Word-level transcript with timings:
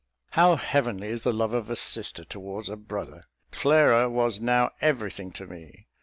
How 0.31 0.55
heavenly 0.55 1.09
is 1.09 1.21
the 1.21 1.31
love 1.31 1.53
of 1.53 1.69
a 1.69 1.75
sister 1.75 2.25
towards 2.25 2.69
a 2.69 2.75
brother! 2.75 3.25
Clara 3.51 4.09
was 4.09 4.41
now 4.41 4.71
everything 4.81 5.29
to 5.33 5.45
me. 5.45 5.85